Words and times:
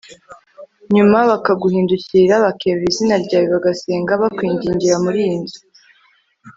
nyuma 0.95 1.17
bakaguhindukirira 1.31 2.35
bakerura 2.45 2.85
izina 2.91 3.15
ryawe, 3.23 3.47
bagasenga 3.55 4.11
bakwingingira 4.21 4.95
muri 5.03 5.17
iyi 5.25 5.35
nzu 5.43 5.59